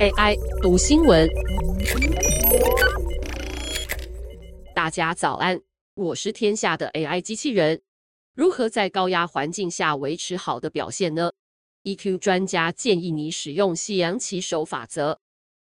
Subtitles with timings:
[0.00, 1.28] AI 读新闻，
[4.74, 5.60] 大家早安，
[5.94, 7.82] 我是天下的 AI 机器人。
[8.34, 11.32] 如何在高压环境下维持好的表现呢
[11.84, 15.20] ？EQ 专家建议你使用西洋棋手法则。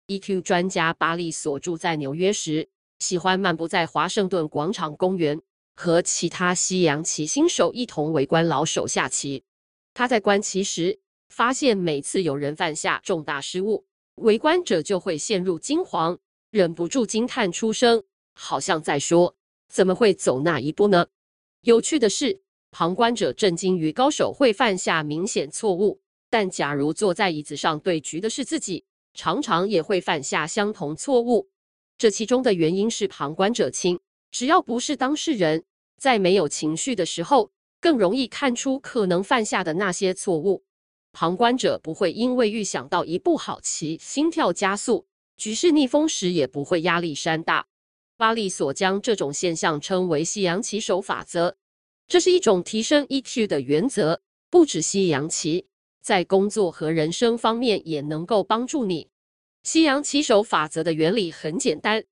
[0.07, 2.69] EQ 专家巴利所住在纽约时，
[2.99, 5.41] 喜欢漫步在华盛顿广场公园，
[5.75, 9.43] 和其他西洋棋新手一同围观老手下棋。
[9.93, 10.99] 他在观棋时，
[11.29, 13.85] 发现每次有人犯下重大失误，
[14.15, 16.19] 围观者就会陷入惊慌，
[16.51, 19.35] 忍不住惊叹出声，好像在说
[19.71, 21.07] ：“怎么会走那一步呢？”
[21.61, 31.49] 有趣的是，旁观者震惊于高手会犯下明显错误，但假如坐在椅子上对局的是自己，常常也会犯下相同错误。
[31.97, 33.99] 这其中的原因是旁观者清，
[34.31, 35.65] 只要不是当事人，
[35.97, 37.51] 在没有情绪的时候，
[37.81, 40.63] 更容易看出可能犯下的那些错误。
[41.11, 47.67] 旁观者不会因为预想到一步好棋，心跳加速，局势逆风时也不会压力山大。
[48.15, 51.55] 巴利索将这种现象称为西洋棋手法则，
[52.07, 55.67] 这是一种提升 EQ 的原则，不止西洋棋，
[56.01, 59.09] 在工作和人生方面也能够帮助你。
[59.63, 62.03] 西洋棋手法则的原理很简单：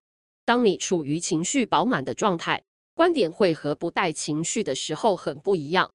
[0.45, 2.63] 当你处于情绪饱满的状态，
[2.93, 5.91] 观点会和不带情绪的时候很不一样。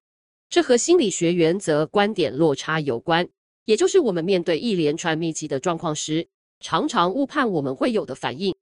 [0.53, 3.27] 这和心理学原则观点落差有关，
[3.65, 6.29] 也就是我们面对一连串密集的状况时，
[6.61, 8.55] 常常误判我们会有的反应。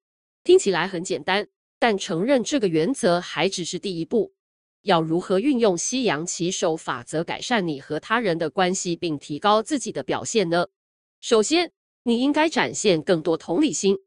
[0.45, 1.49] 听起来很简单，
[1.81, 4.33] 但承认这个原则还只是第一步。
[4.83, 10.69] 要如何运用西洋棋手法则改善你和他人的关系，并提高自己的表现呢？
[11.21, 11.73] 首先，
[12.05, 13.99] 你应该展现更多同理心。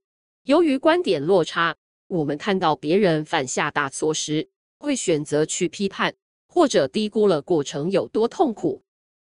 [0.43, 1.75] 由于观点落差，
[2.07, 4.47] 我们看到别人犯下大错时，
[4.79, 6.15] 会选择去批判。
[6.53, 8.83] 或者低估了过程有多痛苦，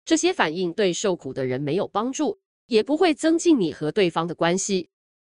[0.03, 4.89] 这些反应对受苦的人没有帮助，也不会增进你和对方的关系。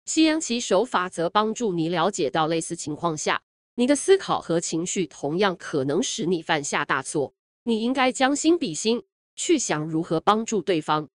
[0.04, 3.40] 西洋棋手法则帮助你了解到类似情况下，
[3.76, 7.32] 你的思考和情绪同样可能使你犯下大错。
[7.62, 9.02] 你应该将心比心，
[9.34, 11.08] 去想如何帮助对方。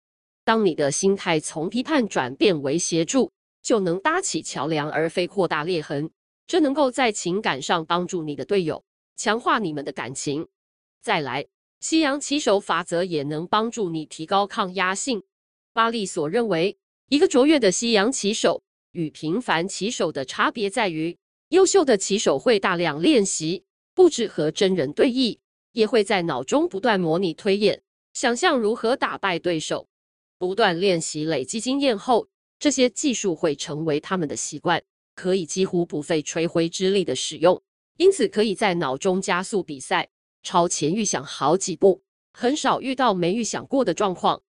[0.42, 3.30] 当你的心态从批判转变为协助，
[3.62, 6.10] 就能搭起桥梁而非扩大裂痕。
[6.46, 8.82] 这能够在情感上帮助你的队友，
[9.18, 10.48] 强化你们的感情。
[11.02, 11.44] 再来，
[11.80, 15.24] 西洋棋手法则也能帮助你提高抗压性。
[15.72, 21.18] 巴利所认为，一个卓越的西洋棋手与平凡棋手的差别在于，
[21.48, 23.64] 优秀的棋手会大量练习，
[23.94, 25.38] 不止和真人对弈，
[25.72, 29.88] 也会在脑中不断模拟推演，想象如何打败对手。
[30.38, 32.28] 不断练习累积经验后，
[32.60, 34.80] 这些技术会成为他们的习惯，
[35.16, 37.60] 可以几乎不费吹灰之力的使用，
[37.96, 40.08] 因此可以在脑中加速比赛。
[40.42, 44.42] 超前预想好几步，很少遇到没预想过的状况。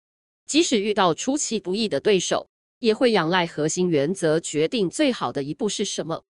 [0.45, 2.49] 即使遇到出其不意的对手，
[2.79, 6.23] 也会仰赖核心原则决定最好的一步是什么。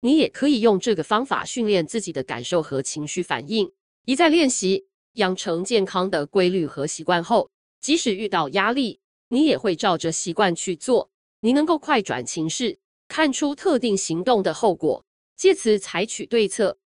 [0.00, 3.72] 你也可以用这个方法训练自己的感受和情绪反应。
[4.04, 7.50] 一再练习，养成健康的规律和习惯后，
[7.80, 11.10] 即使遇到压力，你也会照着习惯去做。
[11.40, 15.04] 你能够快转情势，看出特定行动的后果，
[15.36, 16.78] 借此采取对策。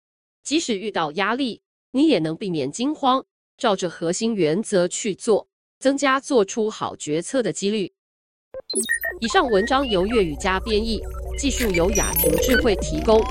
[0.42, 1.62] 即使遇到压力，
[1.94, 3.24] 你也能避免惊慌，
[3.58, 5.46] 照着核心原则去做，
[5.78, 7.92] 增加做出好决策的几率。
[9.20, 11.02] 以上文章由粤语加编译，
[11.38, 13.22] 技术由雅婷智慧提供。